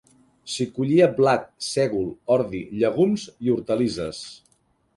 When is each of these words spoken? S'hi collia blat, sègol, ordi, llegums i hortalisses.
S'hi 0.53 0.65
collia 0.77 1.09
blat, 1.19 1.45
sègol, 1.67 2.09
ordi, 2.37 2.63
llegums 2.81 3.29
i 3.49 3.55
hortalisses. 3.57 4.27